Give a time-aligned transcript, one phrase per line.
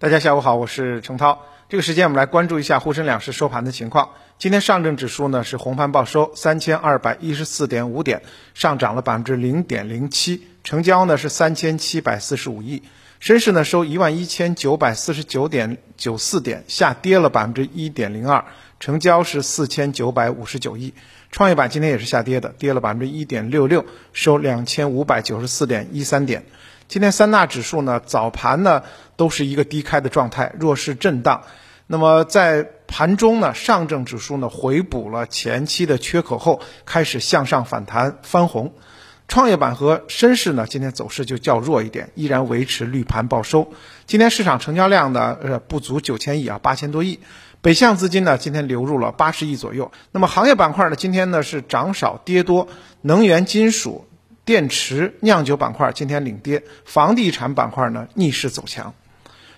[0.00, 1.44] 大家下午好，我是程涛。
[1.68, 4.10] 这个时间我们来关注一下沪深两市收盘的情况。
[4.38, 8.22] 今天上证指数呢是红盘报收三千二百一十四点五点，
[8.54, 12.84] 上涨了百分之零点零七，成交呢是三千七百四十五亿。
[13.18, 18.44] 深市呢收一万一千九百四十九点九四点，下跌了百分之一点零二，
[18.78, 20.94] 成交是四千九百五十九亿。
[21.32, 26.44] 创业板今天也是下跌的，跌了百分之一点六六，收两千五百九十四点一三点。
[26.88, 28.82] 今天三大指数呢，早盘呢
[29.16, 31.42] 都是一个低开的状态，弱势震荡。
[31.86, 38.72] 那么在盘中呢，上证指数呢回补了前期的缺口后，开始向上反弹翻红。
[39.28, 43.70] 创业板和深市呢，今天走势就较弱一点，依然维持绿盘报收。
[44.06, 47.20] 今天市场成交量呢，呃不足九千亿啊，八千多亿。
[47.60, 49.92] 北向资金呢，今天流入了八十亿左右。
[50.12, 52.68] 那么行业板块呢，今天呢是涨少跌多，
[53.02, 54.06] 能源、金属。
[54.48, 58.94] 电池、酿酒板块今天领跌，房地产板块呢逆势走强。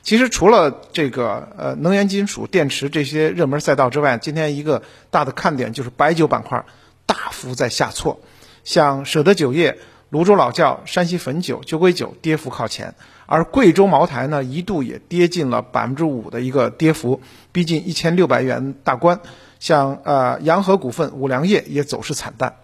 [0.03, 6.65] 其实除了这个呃能源、金属、电池这些热门赛道之外，今天一个大的看点就是白酒板块
[7.07, 8.21] 大幅在下挫，
[8.65, 12.97] 像舍得酒业、泸州老窖、山西汾酒、酒鬼酒跌幅靠前，
[13.27, 17.21] 而贵州茅台呢一度也跌进了百分之五的一个跌幅，
[17.53, 19.21] 逼近一千六百元大关。
[19.61, 22.57] 像呃洋河股份、五粮液也走势惨淡。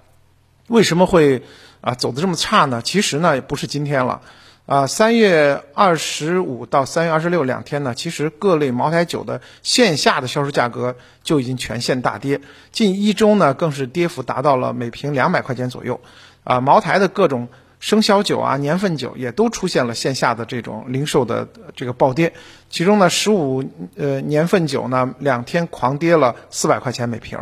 [0.68, 1.42] 为什么会
[1.80, 2.82] 啊走的这么差呢？
[2.82, 4.20] 其实呢也不是今天了，
[4.66, 12.40] 啊三月二十五到三月二十六两天呢，其实各类茅台酒的线下的销售价格就已经全线大跌，
[12.72, 16.00] 近一周呢更是跌幅达到了每瓶两百块钱左右，
[16.42, 17.46] 啊茅台的各种
[17.78, 22.32] 生肖酒啊年份酒也都出现了线下的这种零售的这个暴跌，
[22.70, 23.62] 其中呢十五
[23.96, 27.38] 呃年份酒呢两天狂跌了四百块钱每瓶，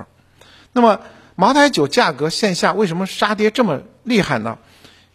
[0.74, 1.00] 那么。
[1.36, 4.58] 茅台酒价格线下为什么杀跌这么厉害呢？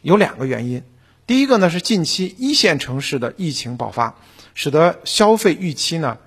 [0.01, 0.83] 有两个原因。
[1.25, 4.15] 第一个呢是近期一线城市的疫情爆发，
[4.53, 6.17] 使得消费预期呢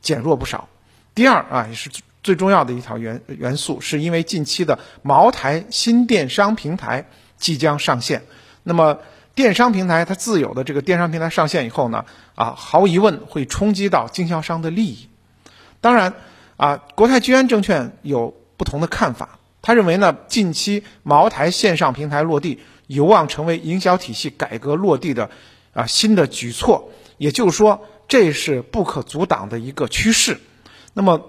[0.00, 0.68] 减弱不少。
[1.14, 1.90] 第二啊，也是
[2.24, 8.24] 最重要的一条元元素，是因为近期的茅台新电商平台即将上线。
[8.64, 8.98] 那么
[9.34, 15.08] 电商平台它自有的这个电商平台上线以后呢，啊，毫无疑问会冲击到经销商的利益。
[15.80, 16.14] 当然
[16.56, 18.34] 啊，国泰君安证券有。
[18.56, 25.30] 不同的看法，他认为呢，近期茅台线上平台落地有望成为营销体系改革落地的
[25.74, 30.38] 啊新的举措，也就是说，这是不可阻挡的一个趋势。
[30.94, 31.20] 那么，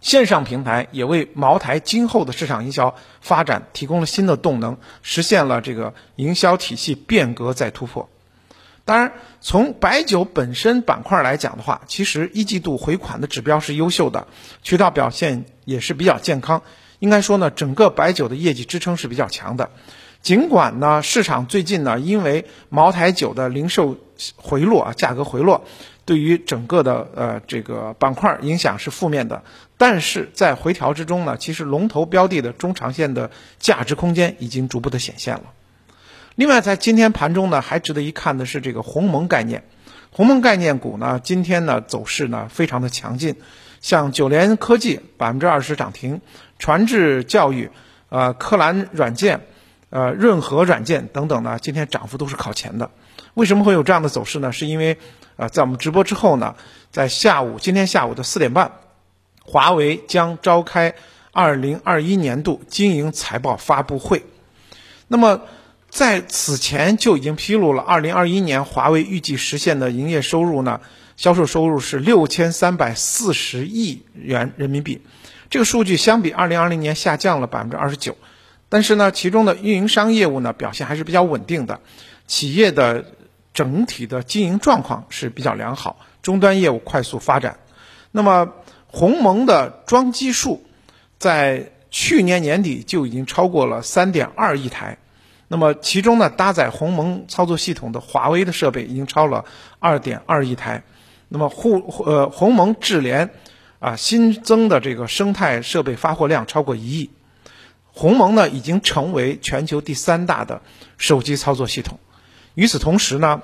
[0.00, 8.08] 线上平台也为茅台今后的市场营销发展提供了新的动能，实现了这个营销体系变革再突破。
[8.84, 14.26] 当然，从白酒本身板块来讲的话，其实一季度回款的指标是优秀的，
[14.62, 16.62] 渠道表现也是比较健康。
[16.98, 19.70] 应该说呢，整个白酒的业绩支撑是比较强的。
[20.20, 23.96] 尽管呢，市场最近呢，因为茅台酒的零售
[24.36, 25.64] 回落啊，价格回落，
[26.04, 29.42] 对于整个的呃这个板块影响是负面的。
[29.78, 35.44] 但是在回调之中呢，其实龙头标的的中长线的价值空间已经逐步的显现了。
[36.34, 39.64] 另外，在今天盘中呢，还值得一看的是这个鸿蒙概念。
[40.10, 43.36] 鸿蒙概念股呢，今天呢走势呢非常的强劲，
[43.82, 46.22] 像九联科技百分之二十涨停，
[46.58, 47.70] 传智教育、
[48.08, 49.42] 呃科兰软件、
[49.90, 52.90] 呃润和软件等等呢，今天涨幅都是靠前的。
[53.34, 54.52] 为什么会有这样的走势呢？
[54.52, 54.96] 是因为
[55.36, 56.54] 呃在我们直播之后呢，
[56.90, 58.72] 在下午今天下午的四点半，
[59.44, 60.94] 华为将召开
[61.30, 64.24] 二零二一年度经营财报发布会，
[65.08, 65.42] 那么。
[65.92, 70.80] 在此前就已经披露了，二零二一年华为预计实现的营业收入呢，
[71.18, 75.02] 销售收入是六千三百四十亿元人民币。
[75.50, 78.16] 这个数据相比二零二零年下降了百分之二十九，
[78.70, 81.78] 但是呢，其中的运营商业务呢表现还是比较稳定的，
[82.26, 83.04] 企业的
[83.52, 87.58] 整体的经营状况是比较良好，终端业务快速发展。
[88.12, 88.50] 那么
[88.86, 90.64] 鸿蒙的装机数
[91.18, 94.96] 在去年年底就已经超过了三点二亿台。
[95.54, 99.44] 那么其中呢，搭载鸿蒙操作系统的华为的设备已经超了
[99.80, 100.82] 二点二亿台。
[101.28, 103.28] 那么互呃鸿蒙智联
[103.78, 107.10] 啊新增的这个生态设备发货量超过一亿。
[107.84, 110.62] 鸿蒙呢已经成为全球第三大的
[110.96, 112.00] 手机操作系统。
[112.54, 113.42] 与此同时呢，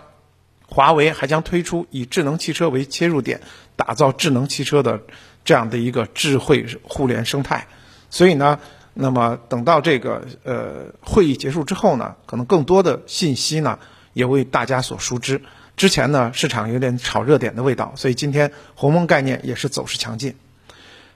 [0.66, 3.42] 华为还将推出以智能汽车为切入点，
[3.76, 4.98] 打造智能汽车的
[5.44, 7.66] 这样的一个智慧互联生态。
[8.08, 8.58] 所以呢。
[9.00, 13.78] 那么等到这个呃会议结束之后呢，可能更多的信息呢
[14.12, 15.40] 也为大家所熟知。
[15.76, 20.34] 之前呢市场有点炒热点的味道，所以今天鸿蒙概念也是走势强劲。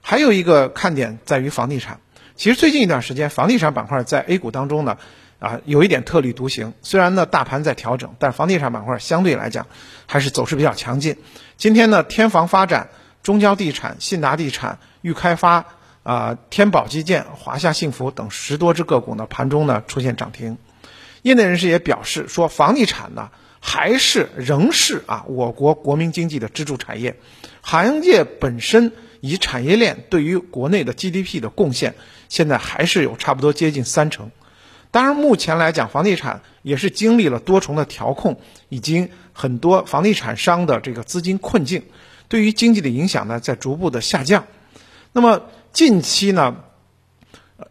[0.00, 1.98] 还有一个看点在于房地产。
[2.36, 4.98] 其实最近一段时间，房地产板块在 A 股当中呢，
[5.40, 6.74] 啊有一点特立独行。
[6.82, 9.66] 虽然呢大盘在调整，但房地产板块相对来讲
[10.06, 11.16] 还是走势比较强劲。
[11.56, 12.90] 今天呢，天房发展、
[13.24, 15.64] 中交地产、信达地产、预开发。
[16.02, 20.58] 啊，天宝基建、华夏幸福等十多只个股呢，盘中呢出现涨停。
[21.22, 27.14] 业内人士也表示说，房地产呢还是仍是啊我国国民经济的支柱产业，
[27.60, 28.90] 行业本身
[29.20, 31.94] 以产业链对于国内的 GDP 的贡献，
[32.28, 34.32] 现在还是有差不多接近三成。
[34.90, 41.84] 当然，目前来讲，房地产也是经历了多重的调控，已经很多房地产商的这个资金困境，
[42.26, 44.46] 对于经济的影响呢在逐步的下降。
[45.12, 45.42] 那么。
[45.72, 46.56] 近期呢，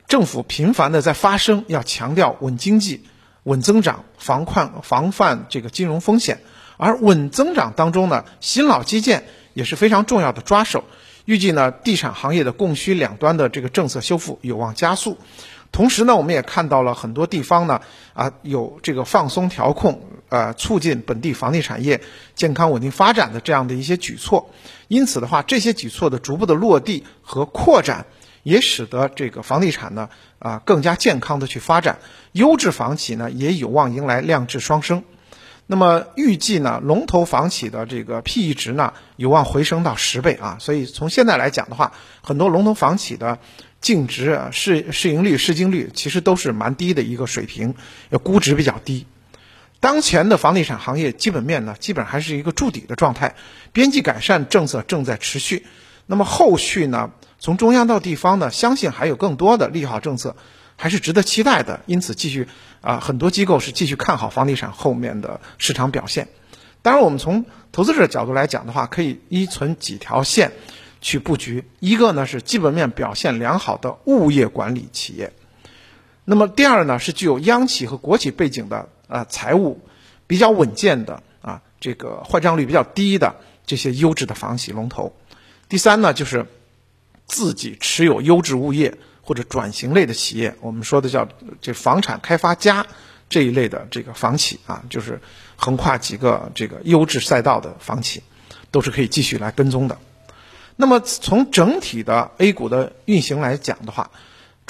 [0.07, 3.05] 政府频繁的在发声，要强调稳经济、
[3.43, 6.41] 稳增长、防范防范这个金融风险。
[6.77, 10.83] 而稳增长当中呢，新老基建也是非常重要的抓手。
[11.25, 15.19] 预计呢，地产行业的供需两端的这个政策修复有望加速。
[15.71, 17.81] 同时呢，我们也看到了很多地方呢，
[18.13, 20.01] 啊，有这个放松调控，
[20.31, 21.99] 呃，促进本地房地产业
[22.35, 24.49] 健康稳定发展的这样的一些举措。
[24.87, 28.05] 因此的话，这些举措的逐步的落地和扩展，
[28.43, 30.07] 也使得这个房地产呢，
[30.39, 31.99] 啊，更加健康的去发展，
[32.31, 35.03] 优质房企呢也有望迎来量质双升。
[35.67, 40.57] 那么预计呢，龙头房企的这个 P/E 值呢有望回升到十倍啊。
[40.61, 41.91] 所以从现在来讲的话，
[42.23, 43.37] 很多龙头房企的。
[43.81, 47.73] 净值啊，市市盈率、市净率其实都是蛮低的一个水平，
[48.21, 49.07] 估值比较低。
[49.81, 53.35] 当前的房地产行业基本面呢，基本还是一个筑底的状态，
[53.73, 55.65] 边际改善政策正在持续。
[56.05, 60.37] 那么后续呢，从中央到地方呢，相信还有更多的利好政策，
[60.77, 61.81] 还是值得期待的。
[61.87, 62.47] 因此，继续
[62.79, 66.29] 啊，很多机构是继续看好房地产后面的市场表现。
[66.81, 70.53] 当然，我们从投资者角度来讲的话，可以依存几条线。
[71.03, 75.33] 去布局一个呢是基本面表现良好的物业管理企业，
[76.25, 79.79] 那么第二呢是具有央企和国企背景的啊财务
[80.25, 83.35] 比较稳健的啊这个坏账率比较低的
[83.65, 85.13] 这些优质的房企龙头，
[85.69, 86.47] 第三呢就是
[87.25, 91.27] 自己持有优质物业或者转型类的企业，我们说的叫
[91.61, 92.87] 这房产开发加
[93.29, 95.21] 这一类的这个房企啊，就是
[95.55, 98.23] 横跨几个这个优质赛道的房企，
[98.71, 99.97] 都是可以继续来跟踪的。
[100.75, 104.09] 那么从整体的 A 股的运行来讲的话，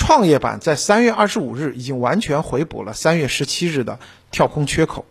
[0.01, 3.99] 创业板在三月二十五日已经完全回补了三月十七日的
[4.31, 5.05] 跳空缺口。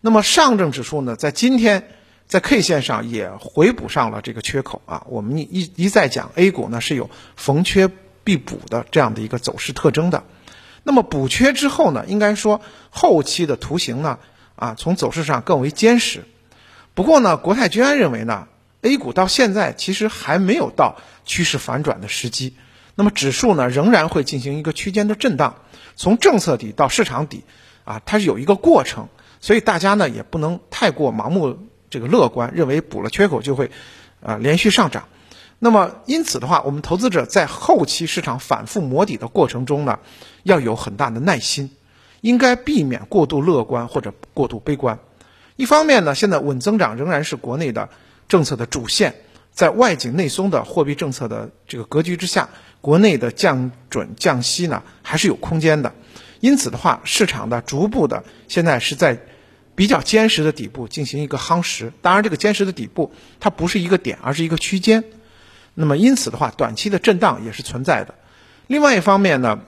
[0.00, 1.88] 那么上证指数呢，在今天
[2.26, 5.06] 在 K 线上也回补上了这个缺口啊。
[5.08, 7.88] 我们一一再讲 A 股呢是有逢缺
[8.24, 10.24] 必补的这样的一个走势特征的。
[10.82, 12.60] 那么补缺之后呢，应该说
[12.90, 14.18] 后期的图形呢
[14.56, 16.24] 啊从走势上更为坚实。
[16.94, 18.48] 不过呢，国泰君安认为呢。
[18.82, 22.54] A 股到现在其实还没有到趋势反转的时机，
[22.94, 25.56] 那么指数呢仍然会进行一个区间的震荡，
[25.96, 27.44] 从政策底到市场底，
[27.84, 29.08] 啊，它是有一个过程，
[29.40, 31.58] 所以大家呢也不能太过盲目
[31.90, 33.70] 这个乐观，认为补了缺口就会，
[34.22, 35.08] 啊连续上涨。
[35.58, 39.98] 那么因此的话，我们投资者在后期市场反复磨底的过程中呢，
[40.42, 41.70] 要有很大的耐心，
[42.20, 44.98] 应该避免过度乐观或者过度悲观。
[45.56, 47.88] 一方面呢，现在稳增长仍然是国内的。
[48.26, 49.14] 政策的主线，
[49.54, 55.94] 在外紧内松的货币政策的这个格局之下，国内的降准降息呢还是有空间的。
[56.40, 59.18] 因此的话，市场的逐步的现在是在
[59.74, 61.92] 比较坚实的底部进行一个夯实。
[62.02, 65.04] 当然，这个坚实的底部它不是一个点，而是一个区间。
[65.72, 68.14] 那么因此的话，短期的震荡也是存在的。
[68.66, 69.60] 另外一方面呢，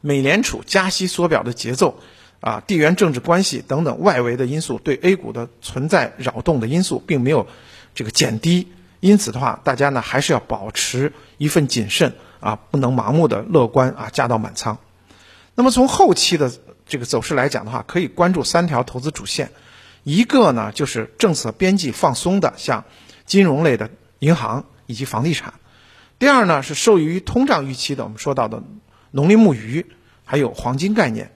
[0.00, 2.00] 美联储加息缩表的节奏。
[2.40, 7.48] 啊，地缘政治关系等等外围的因素对 A 股的存在扰动的因素并没有
[7.94, 8.68] 这个减低，
[9.06, 14.78] 因此的话，大家呢还是要保持一份谨慎啊，不能盲目的乐观啊，加到满仓。
[15.54, 16.52] 那么从后期的
[16.86, 19.52] 这个走势来讲的话，可以关注三条投资主线，
[20.02, 22.84] 一个呢就是政策边际放松的，像
[23.24, 25.52] 金融类的银行以及房地产；
[26.18, 28.60] 第二呢是受益于通胀预期的，我们说到的
[29.12, 29.86] 农林牧渔，
[30.24, 31.30] 还有黄金概念。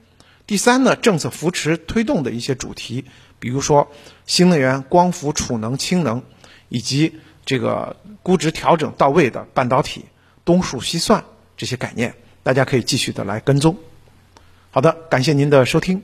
[0.45, 3.05] 第三呢，政策扶持推动的一些主题，
[3.39, 3.89] 比如说
[4.25, 6.21] 新能源、光伏、储能、氢能，
[6.67, 10.05] 以及这个估值调整到位的半导体、
[10.45, 11.23] 东数西算
[11.57, 13.77] 这些概念，大家可以继续的来跟踪。
[14.69, 16.01] 好的，感谢您的收听。